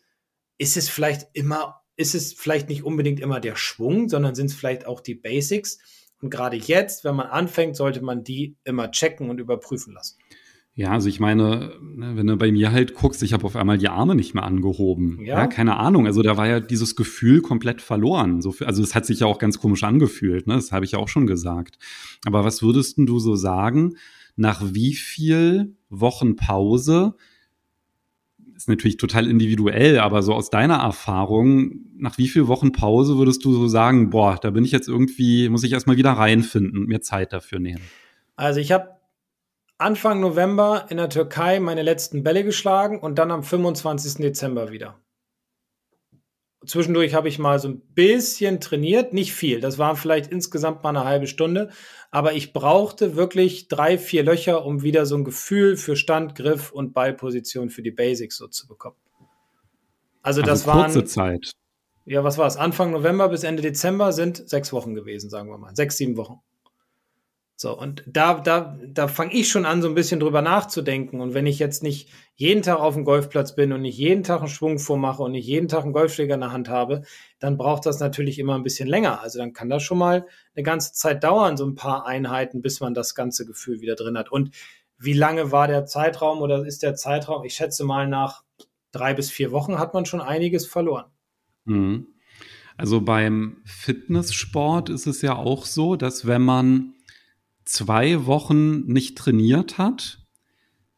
[0.58, 4.56] ist es vielleicht immer, ist es vielleicht nicht unbedingt immer der Schwung, sondern sind es
[4.56, 5.80] vielleicht auch die Basics?
[6.22, 10.18] Und gerade jetzt, wenn man anfängt, sollte man die immer checken und überprüfen lassen.
[10.78, 13.78] Ja, also ich meine, ne, wenn du bei mir halt guckst, ich habe auf einmal
[13.78, 15.20] die Arme nicht mehr angehoben.
[15.22, 15.40] Ja.
[15.40, 15.48] ja.
[15.48, 16.06] keine Ahnung.
[16.06, 18.42] Also da war ja dieses Gefühl komplett verloren.
[18.42, 20.56] So, also es hat sich ja auch ganz komisch angefühlt, ne?
[20.56, 21.80] Das habe ich ja auch schon gesagt.
[22.26, 23.96] Aber was würdest du so sagen,
[24.36, 27.16] nach wie viel Wochen Pause
[28.54, 33.46] ist natürlich total individuell, aber so aus deiner Erfahrung, nach wie vielen Wochen Pause würdest
[33.46, 36.88] du so sagen, boah, da bin ich jetzt irgendwie, muss ich erstmal wieder reinfinden und
[36.88, 37.82] mir Zeit dafür nehmen?
[38.36, 38.95] Also ich habe
[39.78, 44.16] Anfang November in der Türkei meine letzten Bälle geschlagen und dann am 25.
[44.16, 45.02] Dezember wieder.
[46.66, 49.60] zwischendurch habe ich mal so ein bisschen trainiert, nicht viel.
[49.60, 51.70] Das war vielleicht insgesamt mal eine halbe Stunde.
[52.10, 56.72] Aber ich brauchte wirklich drei, vier Löcher, um wieder so ein Gefühl für Stand, Griff
[56.72, 58.96] und Ballposition für die Basics so zu bekommen.
[60.22, 61.52] Also, also das war kurze waren, Zeit.
[62.06, 62.56] Ja, was war es?
[62.56, 65.76] Anfang November bis Ende Dezember sind sechs Wochen gewesen, sagen wir mal.
[65.76, 66.40] Sechs, sieben Wochen.
[67.58, 71.22] So, und da, da, da fange ich schon an, so ein bisschen drüber nachzudenken.
[71.22, 74.40] Und wenn ich jetzt nicht jeden Tag auf dem Golfplatz bin und nicht jeden Tag
[74.40, 77.04] einen Schwung vormache und nicht jeden Tag einen Golfschläger in der Hand habe,
[77.40, 79.22] dann braucht das natürlich immer ein bisschen länger.
[79.22, 82.82] Also dann kann das schon mal eine ganze Zeit dauern, so ein paar Einheiten, bis
[82.82, 84.30] man das ganze Gefühl wieder drin hat.
[84.30, 84.54] Und
[84.98, 87.46] wie lange war der Zeitraum oder ist der Zeitraum?
[87.46, 88.44] Ich schätze mal nach
[88.92, 91.06] drei bis vier Wochen hat man schon einiges verloren.
[91.66, 92.08] Mhm.
[92.78, 96.95] Also beim Fitnesssport ist es ja auch so, dass wenn man
[97.66, 100.20] zwei Wochen nicht trainiert hat,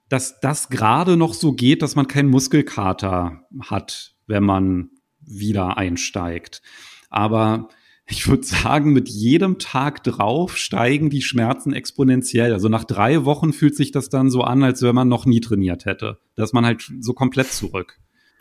[0.09, 6.61] dass das gerade noch so geht, dass man keinen Muskelkater hat, wenn man wieder einsteigt.
[7.09, 7.69] Aber
[8.09, 12.53] ich würde sagen, mit jedem Tag drauf steigen die Schmerzen exponentiell.
[12.53, 15.41] Also nach drei Wochen fühlt sich das dann so an, als wenn man noch nie
[15.41, 16.19] trainiert hätte.
[16.35, 17.99] Da ist man halt so komplett zurück.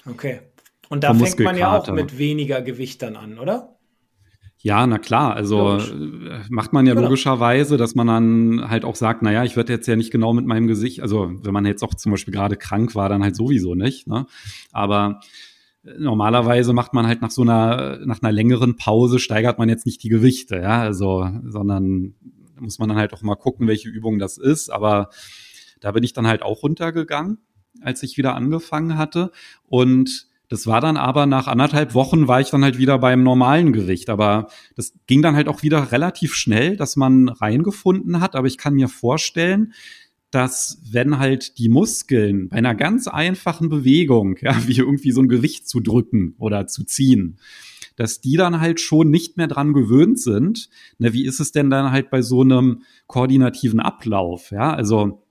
[0.08, 0.40] Okay.
[0.88, 3.75] Und da fängt man ja auch mit weniger Gewicht dann an, oder?
[4.66, 5.36] Ja, na klar.
[5.36, 5.92] Also Logisch.
[5.92, 7.06] Äh, macht man ja genau.
[7.06, 10.44] logischerweise, dass man dann halt auch sagt, naja, ich werde jetzt ja nicht genau mit
[10.44, 13.76] meinem Gesicht, also wenn man jetzt auch zum Beispiel gerade krank war, dann halt sowieso
[13.76, 14.08] nicht.
[14.08, 14.26] Ne?
[14.72, 15.20] Aber
[15.84, 19.86] äh, normalerweise macht man halt nach so einer, nach einer längeren Pause steigert man jetzt
[19.86, 22.16] nicht die Gewichte, ja, also, sondern
[22.58, 24.70] muss man dann halt auch mal gucken, welche Übung das ist.
[24.70, 25.10] Aber
[25.78, 27.38] da bin ich dann halt auch runtergegangen,
[27.82, 29.30] als ich wieder angefangen hatte.
[29.68, 33.72] Und das war dann aber nach anderthalb Wochen war ich dann halt wieder beim normalen
[33.72, 34.08] Gewicht.
[34.10, 38.36] Aber das ging dann halt auch wieder relativ schnell, dass man reingefunden hat.
[38.36, 39.72] Aber ich kann mir vorstellen,
[40.30, 45.28] dass wenn halt die Muskeln bei einer ganz einfachen Bewegung, ja, wie irgendwie so ein
[45.28, 47.38] Gewicht zu drücken oder zu ziehen,
[47.96, 50.68] dass die dann halt schon nicht mehr dran gewöhnt sind.
[50.98, 54.50] Na, wie ist es denn dann halt bei so einem koordinativen Ablauf?
[54.50, 55.25] Ja, also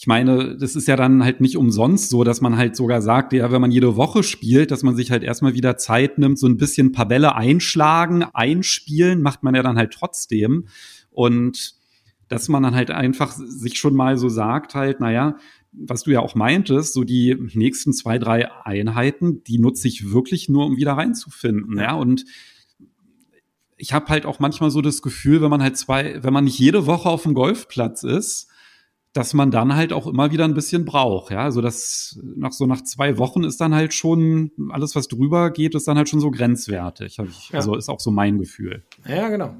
[0.00, 3.34] ich meine, das ist ja dann halt nicht umsonst so, dass man halt sogar sagt,
[3.34, 6.46] ja, wenn man jede Woche spielt, dass man sich halt erstmal wieder Zeit nimmt, so
[6.46, 10.68] ein bisschen paar Bälle einschlagen, einspielen, macht man ja dann halt trotzdem.
[11.10, 11.74] Und
[12.28, 15.36] dass man dann halt einfach sich schon mal so sagt, halt, naja,
[15.70, 20.48] was du ja auch meintest, so die nächsten zwei, drei Einheiten, die nutze ich wirklich
[20.48, 22.24] nur, um wieder reinzufinden, ja, und
[23.76, 26.58] ich habe halt auch manchmal so das Gefühl, wenn man halt zwei, wenn man nicht
[26.58, 28.49] jede Woche auf dem Golfplatz ist,
[29.12, 31.32] dass man dann halt auch immer wieder ein bisschen braucht.
[31.32, 35.50] Ja, also das nach so nach zwei Wochen ist dann halt schon alles, was drüber
[35.50, 37.18] geht, ist dann halt schon so grenzwertig.
[37.18, 37.56] Ich, ja.
[37.56, 38.84] Also ist auch so mein Gefühl.
[39.06, 39.54] Ja, genau.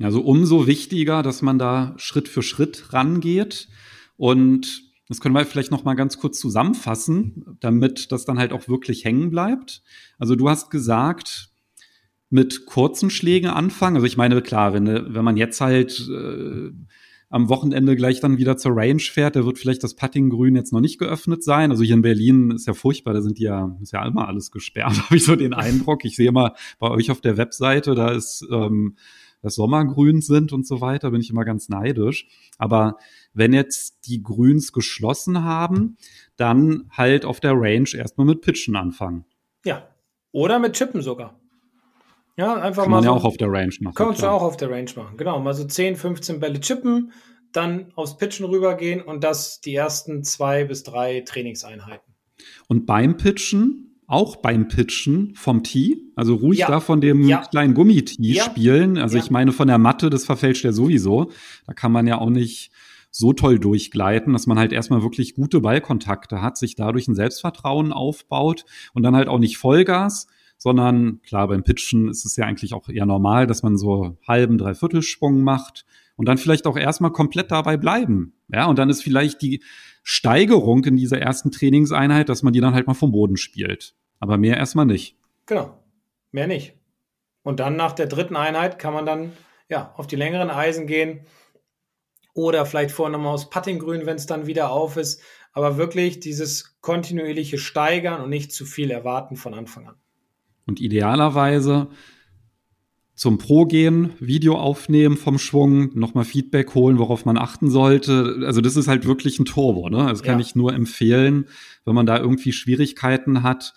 [0.00, 3.68] Also umso wichtiger, dass man da Schritt für Schritt rangeht
[4.16, 8.68] und das können wir vielleicht noch mal ganz kurz zusammenfassen, damit das dann halt auch
[8.68, 9.82] wirklich hängen bleibt.
[10.18, 11.50] Also du hast gesagt,
[12.30, 13.96] mit kurzen Schlägen anfangen.
[13.96, 16.70] Also ich meine, klar, wenn, wenn man jetzt halt äh,
[17.30, 20.80] am Wochenende gleich dann wieder zur Range fährt, da wird vielleicht das Puttinggrün jetzt noch
[20.80, 21.70] nicht geöffnet sein.
[21.70, 24.50] Also hier in Berlin ist ja furchtbar, da sind die ja, ist ja immer alles
[24.50, 26.04] gesperrt, habe ich so den Eindruck.
[26.04, 28.96] Ich sehe mal bei euch auf der Webseite, da ist ähm,
[29.42, 32.26] das Sommergrün sind und so weiter, bin ich immer ganz neidisch.
[32.56, 32.96] Aber
[33.34, 35.96] wenn jetzt die Grüns geschlossen haben,
[36.36, 39.24] dann halt auf der Range erstmal mit Pitchen anfangen.
[39.64, 39.88] Ja.
[40.32, 41.37] Oder mit Chippen sogar.
[42.38, 42.96] Ja, einfach Kann mal.
[42.98, 43.94] man so, ja auch auf der Range machen.
[43.96, 45.16] Kannst du auch auf der Range machen.
[45.16, 47.12] Genau, mal so 10, 15 Bälle chippen,
[47.52, 52.14] dann aufs Pitchen rübergehen und das die ersten zwei bis drei Trainingseinheiten.
[52.68, 56.68] Und beim Pitchen, auch beim Pitchen vom Tee, also ruhig ja.
[56.68, 57.44] da von dem ja.
[57.44, 58.44] kleinen Gummitee ja.
[58.44, 58.98] spielen.
[58.98, 61.32] Also ich meine, von der Matte, das verfälscht ja sowieso.
[61.66, 62.70] Da kann man ja auch nicht
[63.10, 67.92] so toll durchgleiten, dass man halt erstmal wirklich gute Ballkontakte hat, sich dadurch ein Selbstvertrauen
[67.92, 72.74] aufbaut und dann halt auch nicht Vollgas, sondern klar, beim Pitchen ist es ja eigentlich
[72.74, 77.12] auch eher normal, dass man so halben, dreiviertel Schwung macht und dann vielleicht auch erstmal
[77.12, 78.34] komplett dabei bleiben.
[78.48, 79.62] Ja, und dann ist vielleicht die
[80.02, 83.94] Steigerung in dieser ersten Trainingseinheit, dass man die dann halt mal vom Boden spielt.
[84.18, 85.16] Aber mehr erstmal nicht.
[85.46, 85.78] Genau.
[86.32, 86.74] Mehr nicht.
[87.42, 89.32] Und dann nach der dritten Einheit kann man dann
[89.68, 91.20] ja auf die längeren Eisen gehen
[92.34, 95.22] oder vielleicht vorher nochmal aus Puttinggrün, wenn es dann wieder auf ist.
[95.52, 99.96] Aber wirklich dieses kontinuierliche Steigern und nicht zu viel erwarten von Anfang an.
[100.68, 101.88] Und idealerweise
[103.14, 108.42] zum Pro gehen, Video aufnehmen vom Schwung, nochmal Feedback holen, worauf man achten sollte.
[108.44, 110.06] Also das ist halt wirklich ein Turbo, ne?
[110.08, 110.44] Das kann ja.
[110.46, 111.46] ich nur empfehlen,
[111.84, 113.74] wenn man da irgendwie Schwierigkeiten hat.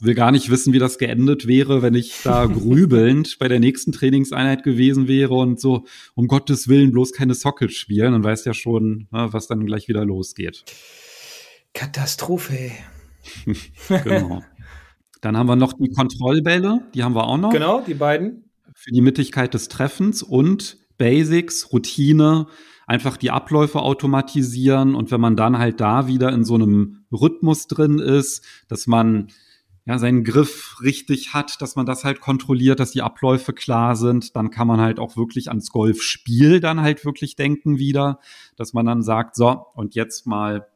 [0.00, 3.92] Will gar nicht wissen, wie das geendet wäre, wenn ich da grübelnd bei der nächsten
[3.92, 8.52] Trainingseinheit gewesen wäre und so, um Gottes Willen bloß keine Sockets spielen und weiß ja
[8.52, 10.64] schon, ne, was dann gleich wieder losgeht.
[11.72, 12.72] Katastrophe.
[13.88, 14.42] genau.
[15.20, 17.50] Dann haben wir noch die Kontrollbälle, die haben wir auch noch.
[17.50, 18.50] Genau, die beiden.
[18.74, 22.46] Für die Mittigkeit des Treffens und Basics, Routine,
[22.86, 27.66] einfach die Abläufe automatisieren und wenn man dann halt da wieder in so einem Rhythmus
[27.66, 29.28] drin ist, dass man
[29.86, 34.34] ja, seinen Griff richtig hat, dass man das halt kontrolliert, dass die Abläufe klar sind,
[34.34, 38.18] dann kann man halt auch wirklich ans Golfspiel dann halt wirklich denken wieder,
[38.56, 40.66] dass man dann sagt, so, und jetzt mal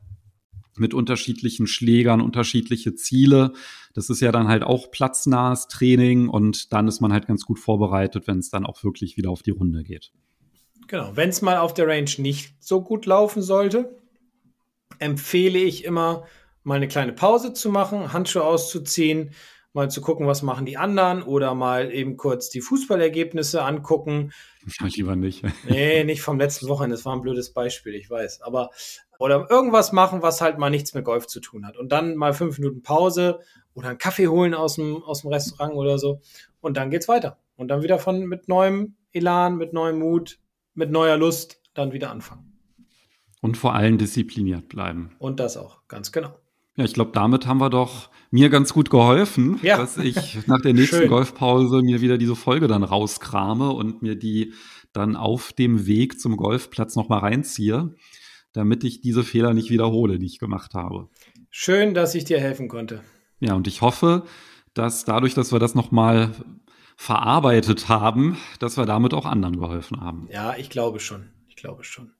[0.76, 3.52] mit unterschiedlichen Schlägern, unterschiedliche Ziele.
[3.94, 7.58] Das ist ja dann halt auch platznahes Training und dann ist man halt ganz gut
[7.58, 10.12] vorbereitet, wenn es dann auch wirklich wieder auf die Runde geht.
[10.86, 13.96] Genau, wenn es mal auf der Range nicht so gut laufen sollte,
[14.98, 16.24] empfehle ich immer,
[16.62, 19.30] mal eine kleine Pause zu machen, Handschuhe auszuziehen,
[19.72, 24.32] mal zu gucken, was machen die anderen oder mal eben kurz die Fußballergebnisse angucken.
[24.66, 25.42] Ich lieber nicht.
[25.70, 28.42] nee, nicht vom letzten Wochenende, das war ein blödes Beispiel, ich weiß.
[28.42, 28.68] Aber
[29.18, 31.78] oder irgendwas machen, was halt mal nichts mit Golf zu tun hat.
[31.78, 33.40] Und dann mal fünf Minuten Pause
[33.72, 36.20] oder einen Kaffee holen aus dem, aus dem Restaurant oder so.
[36.60, 37.38] Und dann geht's weiter.
[37.56, 40.38] Und dann wieder von mit neuem Elan, mit neuem Mut,
[40.74, 42.50] mit neuer Lust dann wieder anfangen.
[43.40, 45.16] Und vor allem diszipliniert bleiben.
[45.18, 46.34] Und das auch, ganz genau.
[46.80, 49.76] Ja, ich glaube, damit haben wir doch mir ganz gut geholfen, ja.
[49.76, 54.54] dass ich nach der nächsten Golfpause mir wieder diese Folge dann rauskrame und mir die
[54.94, 57.94] dann auf dem Weg zum Golfplatz nochmal reinziehe,
[58.54, 61.10] damit ich diese Fehler nicht wiederhole, die ich gemacht habe.
[61.50, 63.02] Schön, dass ich dir helfen konnte.
[63.40, 64.24] Ja, und ich hoffe,
[64.72, 66.32] dass dadurch, dass wir das nochmal
[66.96, 70.28] verarbeitet haben, dass wir damit auch anderen geholfen haben.
[70.32, 71.28] Ja, ich glaube schon.
[71.46, 72.12] Ich glaube schon.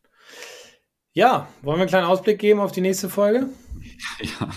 [1.13, 3.49] Ja, wollen wir einen kleinen Ausblick geben auf die nächste Folge?
[4.23, 4.51] Ja,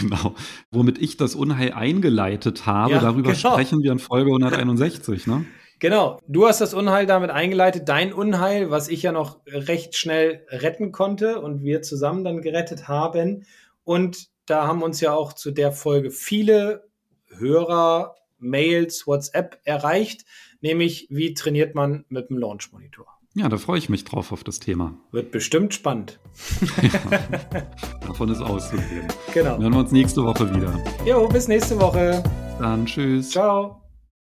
[0.00, 0.34] genau.
[0.70, 3.52] Womit ich das Unheil eingeleitet habe, ja, darüber genau.
[3.52, 5.44] sprechen wir in Folge 161, ne?
[5.78, 10.44] Genau, du hast das Unheil damit eingeleitet, dein Unheil, was ich ja noch recht schnell
[10.48, 13.44] retten konnte und wir zusammen dann gerettet haben.
[13.84, 16.88] Und da haben uns ja auch zu der Folge viele
[17.28, 20.24] Hörer, Mails, WhatsApp erreicht,
[20.60, 23.15] nämlich wie trainiert man mit dem Launch Monitor.
[23.36, 24.94] Ja, da freue ich mich drauf auf das Thema.
[25.12, 26.18] Wird bestimmt spannend.
[26.82, 27.18] ja,
[28.06, 29.06] davon ist auszugehen.
[29.34, 29.50] Genau.
[29.52, 30.82] Dann hören wir uns nächste Woche wieder.
[31.04, 32.22] Jo, bis nächste Woche.
[32.58, 33.28] Dann tschüss.
[33.28, 33.82] Ciao.